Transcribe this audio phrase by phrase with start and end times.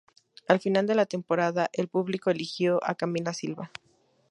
[0.47, 3.69] Al final de la temporada, el público eligió a Camila Silva.